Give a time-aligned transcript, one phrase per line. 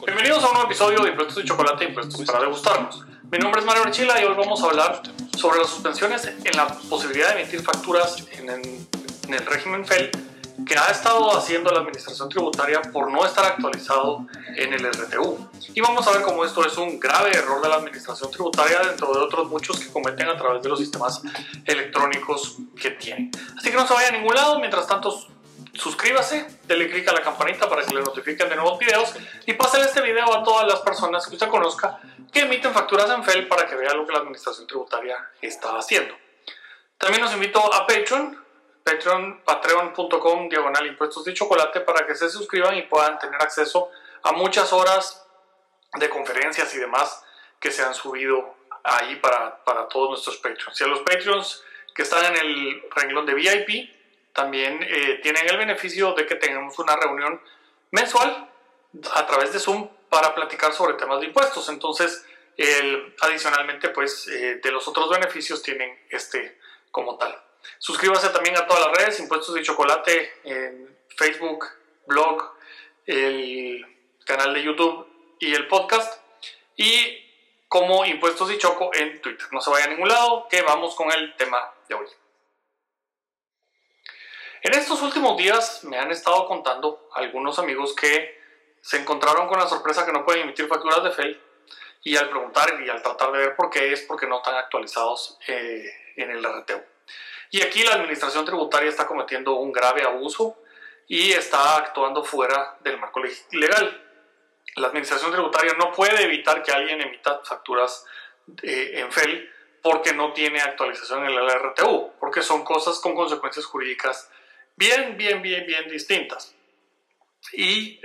[0.00, 3.04] Bienvenidos a un nuevo episodio de Impuestos de Chocolate, Impuestos para degustarnos.
[3.30, 5.02] Mi nombre es Mario Archila y hoy vamos a hablar
[5.38, 8.86] sobre las suspensiones en la posibilidad de emitir facturas en el,
[9.28, 10.10] en el régimen FEL
[10.66, 14.26] que ha estado haciendo la Administración Tributaria por no estar actualizado
[14.56, 15.48] en el RTU.
[15.74, 19.12] Y vamos a ver cómo esto es un grave error de la Administración Tributaria dentro
[19.12, 21.22] de otros muchos que cometen a través de los sistemas
[21.64, 23.30] electrónicos que tienen.
[23.56, 25.31] Así que no se vaya a ningún lado, mientras tanto
[25.74, 29.14] suscríbase, dele clic a la campanita para que le notifiquen de nuevos videos
[29.46, 31.98] y pásale este video a todas las personas que usted conozca
[32.32, 36.14] que emiten facturas en FEL para que vea lo que la Administración Tributaria está haciendo.
[36.98, 38.42] También los invito a Patreon,
[38.84, 43.90] Patreon, patreon.com diagonal impuestos de chocolate para que se suscriban y puedan tener acceso
[44.22, 45.26] a muchas horas
[45.94, 47.24] de conferencias y demás
[47.60, 50.80] que se han subido ahí para, para todos nuestros Patreons.
[50.80, 54.01] Y a los Patreons que están en el renglón de VIP,
[54.32, 57.40] también eh, tienen el beneficio de que tengamos una reunión
[57.90, 58.50] mensual
[59.14, 61.68] a través de Zoom para platicar sobre temas de impuestos.
[61.68, 62.24] Entonces,
[62.56, 66.58] el, adicionalmente, pues, eh, de los otros beneficios tienen este
[66.90, 67.42] como tal.
[67.78, 71.66] Suscríbase también a todas las redes, Impuestos de Chocolate, en Facebook,
[72.06, 72.54] blog,
[73.06, 73.86] el
[74.24, 75.06] canal de YouTube
[75.38, 76.20] y el podcast.
[76.76, 77.22] Y
[77.68, 79.46] como Impuestos y Choco en Twitter.
[79.50, 82.06] No se vaya a ningún lado, que vamos con el tema de hoy.
[84.62, 88.40] En estos últimos días me han estado contando algunos amigos que
[88.80, 91.42] se encontraron con la sorpresa que no pueden emitir facturas de FEL
[92.04, 95.36] y al preguntar y al tratar de ver por qué es porque no están actualizados
[95.48, 96.80] eh, en el RTU.
[97.50, 100.62] Y aquí la administración tributaria está cometiendo un grave abuso
[101.08, 104.00] y está actuando fuera del marco legal.
[104.76, 108.06] La administración tributaria no puede evitar que alguien emita facturas
[108.62, 109.50] eh, en FEL
[109.82, 114.30] porque no tiene actualización en el RTU, porque son cosas con consecuencias jurídicas
[114.76, 116.54] bien, bien, bien, bien distintas.
[117.52, 118.00] Y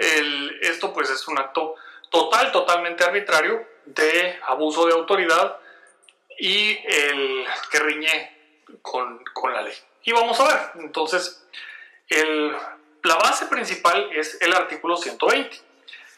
[0.61, 1.75] esto pues es un acto
[2.09, 5.57] total, totalmente arbitrario de abuso de autoridad
[6.37, 8.37] y el que riñe
[8.81, 9.73] con, con la ley.
[10.03, 11.45] Y vamos a ver, entonces,
[12.09, 12.51] el,
[13.03, 15.57] la base principal es el artículo 120.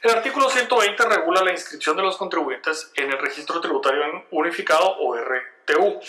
[0.01, 5.15] El artículo 120 regula la inscripción de los contribuyentes en el registro tributario unificado o
[5.15, 5.99] RTU.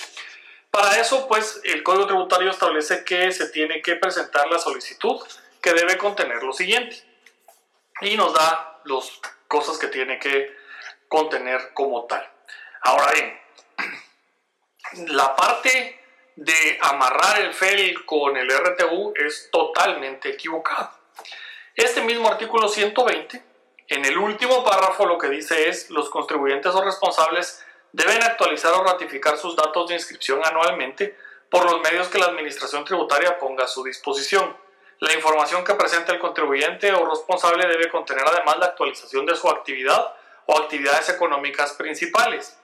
[0.70, 5.20] Para eso, pues, el Código Tributario establece que se tiene que presentar la solicitud
[5.60, 6.96] que debe contener lo siguiente.
[8.00, 10.56] Y nos da las cosas que tiene que
[11.08, 12.26] contener como tal.
[12.82, 13.40] Ahora bien,
[15.08, 16.00] la parte
[16.36, 20.96] de amarrar el FEL con el RTU es totalmente equivocada.
[21.74, 23.42] Este mismo artículo 120,
[23.88, 28.84] en el último párrafo lo que dice es los contribuyentes o responsables deben actualizar o
[28.84, 31.16] ratificar sus datos de inscripción anualmente
[31.50, 34.56] por los medios que la Administración Tributaria ponga a su disposición.
[35.00, 39.48] La información que presente el contribuyente o responsable debe contener además la actualización de su
[39.48, 40.14] actividad
[40.46, 42.56] o actividades económicas principales,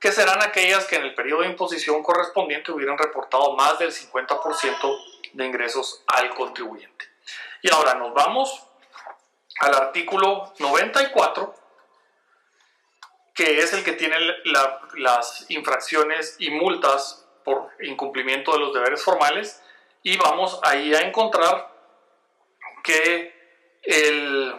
[0.00, 5.04] que serán aquellas que en el periodo de imposición correspondiente hubieran reportado más del 50%
[5.34, 7.04] de ingresos al contribuyente.
[7.62, 8.66] Y ahora nos vamos
[9.60, 11.61] al artículo 94
[13.34, 14.16] que es el que tiene
[14.96, 19.62] las infracciones y multas por incumplimiento de los deberes formales
[20.02, 21.70] y vamos ahí a encontrar
[22.82, 23.32] que
[23.82, 24.54] el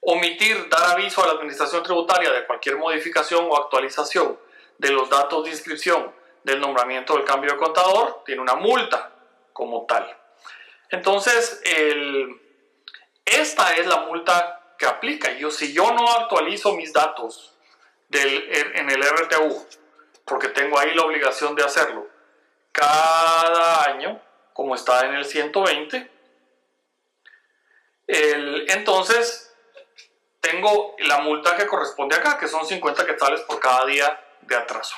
[0.00, 4.38] omitir dar aviso a la administración tributaria de cualquier modificación o actualización
[4.78, 9.12] de los datos de inscripción del nombramiento del cambio de contador tiene una multa
[9.52, 10.16] como tal.
[10.90, 11.60] Entonces,
[13.24, 15.32] esta es la multa que aplica.
[15.32, 17.55] Yo, si yo no actualizo mis datos
[18.10, 19.66] en el RTU,
[20.24, 22.08] porque tengo ahí la obligación de hacerlo
[22.76, 24.20] cada año,
[24.52, 26.10] como está en el 120,
[28.06, 29.54] entonces
[30.40, 34.94] tengo la multa que corresponde acá, que son 50 quetzales por cada día de atraso.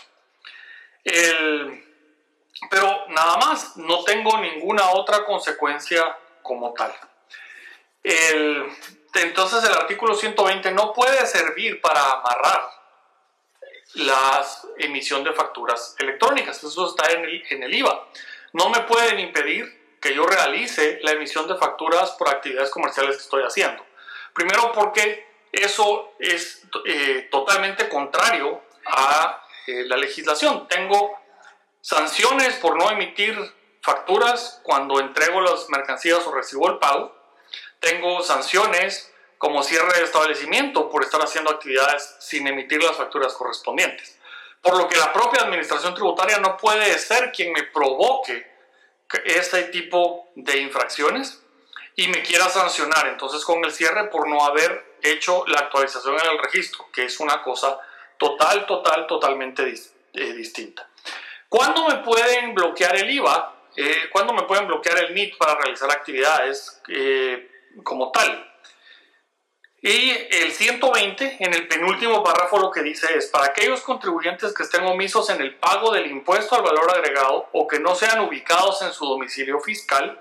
[2.69, 6.93] pero nada más, no tengo ninguna otra consecuencia como tal.
[8.03, 12.78] entonces el artículo 120 no puede servir para amarrar
[13.99, 14.47] la
[14.79, 16.63] emisión de facturas electrónicas.
[16.63, 18.09] Eso está en el, en el IVA.
[18.53, 23.23] No me pueden impedir que yo realice la emisión de facturas por actividades comerciales que
[23.23, 23.85] estoy haciendo.
[24.33, 30.69] Primero porque eso es eh, totalmente contrario a eh, la legislación.
[30.69, 31.19] Tengo
[31.81, 33.37] sanciones por no emitir
[33.83, 37.17] facturas cuando entrego las mercancías o recibo el pago.
[37.81, 44.19] Tengo sanciones como cierre de establecimiento por estar haciendo actividades sin emitir las facturas correspondientes.
[44.61, 48.47] Por lo que la propia administración tributaria no puede ser quien me provoque
[49.25, 51.41] este tipo de infracciones
[51.95, 56.31] y me quiera sancionar entonces con el cierre por no haber hecho la actualización en
[56.31, 57.79] el registro, que es una cosa
[58.19, 59.73] total, total, totalmente
[60.13, 60.89] eh, distinta.
[61.49, 63.55] ¿Cuándo me pueden bloquear el IVA?
[63.77, 67.49] Eh, ¿Cuándo me pueden bloquear el NIT para realizar actividades eh,
[67.83, 68.48] como tal?
[69.81, 74.65] Y el 120, en el penúltimo párrafo, lo que dice es, para aquellos contribuyentes que
[74.65, 78.83] estén omisos en el pago del impuesto al valor agregado o que no sean ubicados
[78.83, 80.21] en su domicilio fiscal,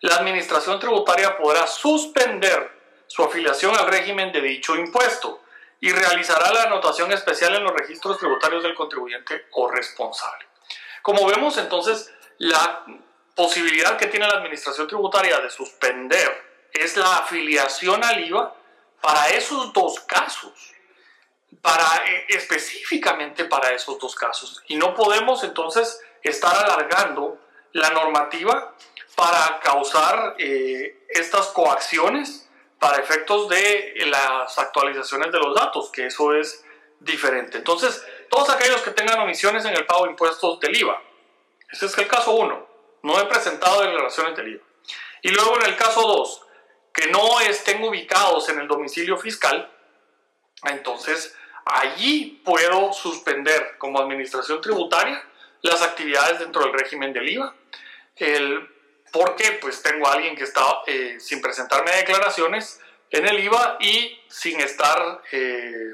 [0.00, 2.72] la Administración Tributaria podrá suspender
[3.06, 5.40] su afiliación al régimen de dicho impuesto
[5.80, 10.46] y realizará la anotación especial en los registros tributarios del contribuyente o responsable.
[11.02, 12.84] Como vemos entonces, la
[13.36, 18.54] posibilidad que tiene la Administración Tributaria de suspender es la afiliación al IVA
[19.00, 20.74] para esos dos casos,
[21.62, 24.62] para, eh, específicamente para esos dos casos.
[24.68, 27.38] Y no podemos entonces estar alargando
[27.72, 28.74] la normativa
[29.14, 32.48] para causar eh, estas coacciones
[32.78, 36.64] para efectos de las actualizaciones de los datos, que eso es
[37.00, 37.58] diferente.
[37.58, 41.02] Entonces, todos aquellos que tengan omisiones en el pago de impuestos del IVA,
[41.70, 42.68] este es el caso 1,
[43.02, 44.64] no he presentado declaraciones del IVA.
[45.22, 46.45] Y luego en el caso 2,
[46.96, 49.70] que no estén ubicados en el domicilio fiscal,
[50.64, 55.22] entonces allí puedo suspender como administración tributaria
[55.60, 57.54] las actividades dentro del régimen del IVA.
[58.16, 58.66] El,
[59.12, 64.18] porque pues tengo a alguien que está eh, sin presentarme declaraciones en el IVA y
[64.28, 65.92] sin estar eh,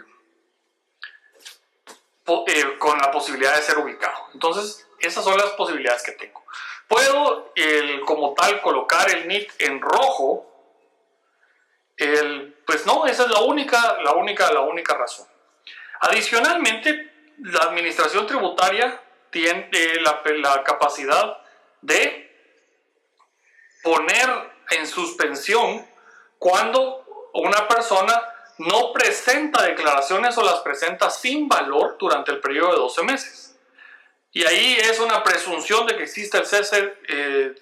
[2.47, 4.29] eh, con la posibilidad de ser ubicado.
[4.35, 6.45] Entonces, esas son las posibilidades que tengo.
[6.87, 7.53] Puedo
[8.05, 10.52] como tal colocar el NIT en rojo
[12.67, 15.27] pues no, esa es la única, la única, la única razón.
[16.01, 19.01] Adicionalmente, la administración tributaria
[19.31, 19.69] tiene
[20.01, 21.39] la, la capacidad
[21.81, 22.31] de
[23.83, 24.29] poner
[24.71, 25.87] en suspensión
[26.39, 28.21] cuando una persona
[28.59, 33.57] no presenta declaraciones o las presenta sin valor durante el periodo de 12 meses.
[34.33, 37.55] Y ahí es una presunción de que existe el cese eh,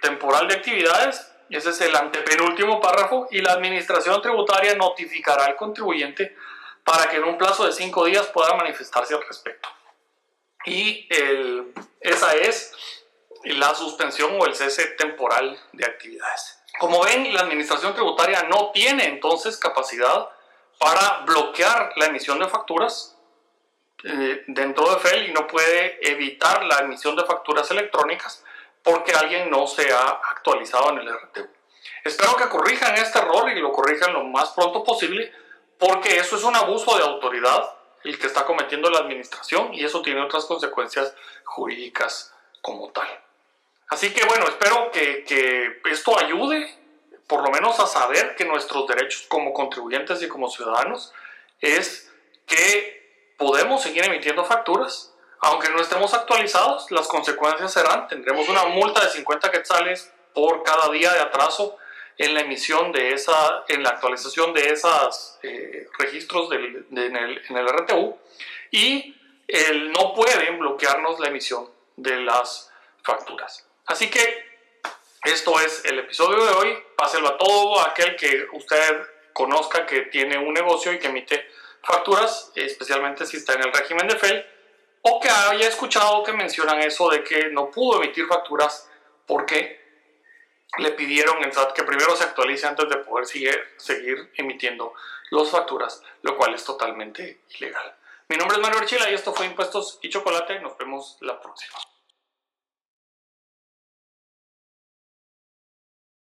[0.00, 3.28] temporal de actividades ese es el antepenúltimo párrafo.
[3.30, 6.36] Y la administración tributaria notificará al contribuyente
[6.84, 9.68] para que en un plazo de cinco días pueda manifestarse al respecto.
[10.64, 12.72] Y el, esa es
[13.44, 16.58] la suspensión o el cese temporal de actividades.
[16.78, 20.28] Como ven, la administración tributaria no tiene entonces capacidad
[20.78, 23.16] para bloquear la emisión de facturas
[24.04, 28.44] eh, dentro de FEL y no puede evitar la emisión de facturas electrónicas
[28.88, 31.46] porque alguien no se ha actualizado en el RTU.
[32.04, 35.30] Espero que corrijan este error y lo corrijan lo más pronto posible,
[35.76, 37.70] porque eso es un abuso de autoridad
[38.04, 41.14] el que está cometiendo la administración y eso tiene otras consecuencias
[41.44, 42.32] jurídicas
[42.62, 43.06] como tal.
[43.90, 46.74] Así que bueno, espero que, que esto ayude
[47.26, 51.12] por lo menos a saber que nuestros derechos como contribuyentes y como ciudadanos
[51.60, 52.10] es
[52.46, 59.04] que podemos seguir emitiendo facturas aunque no estemos actualizados, las consecuencias serán, tendremos una multa
[59.04, 61.76] de 50 quetzales por cada día de atraso
[62.16, 67.42] en la emisión de esa, en la actualización de esos eh, registros del, en, el,
[67.48, 68.18] en, el, RTU
[68.72, 69.14] y
[69.46, 72.72] el, no pueden bloquearnos la emisión de las
[73.04, 73.66] facturas.
[73.86, 74.48] Así que
[75.24, 76.78] esto es el episodio de hoy.
[76.96, 79.02] Páselo a todo aquel que usted
[79.32, 81.48] conozca que tiene un negocio y que emite
[81.82, 84.57] facturas, especialmente si está en el régimen de FEL
[85.10, 88.90] o que haya escuchado que mencionan eso de que no pudo emitir facturas
[89.26, 89.78] porque
[90.78, 94.92] le pidieron en SAT que primero se actualice antes de poder seguir, emitiendo
[95.30, 97.94] las facturas, lo cual es totalmente ilegal.
[98.28, 100.60] Mi nombre es Manuel Chila y esto fue Impuestos y Chocolate.
[100.60, 101.78] Nos vemos la próxima.